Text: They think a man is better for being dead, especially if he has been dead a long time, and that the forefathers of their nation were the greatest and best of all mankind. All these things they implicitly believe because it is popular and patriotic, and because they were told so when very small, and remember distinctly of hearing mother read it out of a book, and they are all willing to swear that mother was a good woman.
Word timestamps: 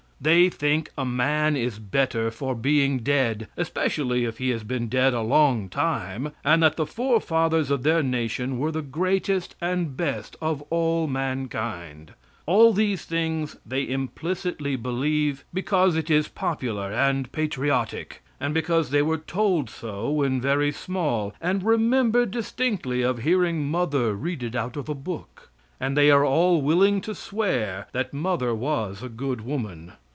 They 0.23 0.49
think 0.49 0.91
a 0.95 1.03
man 1.03 1.55
is 1.55 1.79
better 1.79 2.29
for 2.29 2.53
being 2.53 2.99
dead, 2.99 3.47
especially 3.57 4.23
if 4.23 4.37
he 4.37 4.51
has 4.51 4.63
been 4.63 4.87
dead 4.87 5.15
a 5.15 5.21
long 5.21 5.67
time, 5.67 6.31
and 6.45 6.61
that 6.61 6.75
the 6.75 6.85
forefathers 6.85 7.71
of 7.71 7.81
their 7.81 8.03
nation 8.03 8.59
were 8.59 8.71
the 8.71 8.83
greatest 8.83 9.55
and 9.59 9.97
best 9.97 10.35
of 10.39 10.61
all 10.69 11.07
mankind. 11.07 12.13
All 12.45 12.71
these 12.71 13.03
things 13.03 13.57
they 13.65 13.89
implicitly 13.89 14.75
believe 14.75 15.43
because 15.55 15.95
it 15.95 16.11
is 16.11 16.27
popular 16.27 16.91
and 16.93 17.31
patriotic, 17.31 18.21
and 18.39 18.53
because 18.53 18.91
they 18.91 19.01
were 19.01 19.17
told 19.17 19.71
so 19.71 20.11
when 20.11 20.39
very 20.39 20.71
small, 20.71 21.33
and 21.41 21.63
remember 21.63 22.27
distinctly 22.27 23.01
of 23.01 23.23
hearing 23.23 23.67
mother 23.67 24.13
read 24.13 24.43
it 24.43 24.55
out 24.55 24.77
of 24.77 24.87
a 24.87 24.93
book, 24.93 25.49
and 25.79 25.97
they 25.97 26.11
are 26.11 26.23
all 26.23 26.61
willing 26.61 27.01
to 27.01 27.15
swear 27.15 27.87
that 27.91 28.13
mother 28.13 28.53
was 28.53 29.01
a 29.01 29.09
good 29.09 29.41
woman. 29.41 29.93